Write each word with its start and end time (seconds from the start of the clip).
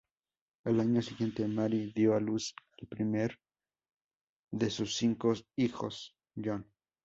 Al 0.63 0.79
año 0.79 0.99
siguiente, 1.03 1.47
Mary 1.47 1.91
dio 1.95 2.15
a 2.15 2.19
luz 2.19 2.55
al 2.81 2.87
primero 2.87 3.35
de 4.49 4.71
sus 4.71 4.95
cinco 4.97 5.31
hijos, 5.55 6.15
John. 6.35 6.65